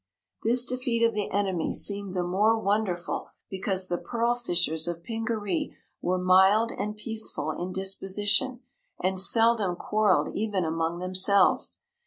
This 0.41 0.65
defeat 0.65 1.05
of 1.05 1.13
the 1.13 1.29
enemy 1.29 1.75
seemed 1.75 2.15
the 2.15 2.23
more 2.23 2.57
wonderful 2.57 3.27
because 3.51 3.87
the 3.87 3.99
pearl 3.99 4.33
fishers 4.33 4.87
of 4.87 5.03
Pingaree 5.03 5.77
were 6.01 6.17
mild 6.17 6.71
and 6.71 6.97
peaceful 6.97 7.51
in 7.51 7.71
disposition 7.71 8.61
and 8.99 9.19
seldom 9.19 9.75
quarreled 9.75 10.29
even 10.33 10.65
among 10.65 10.97
themselves. 10.97 11.81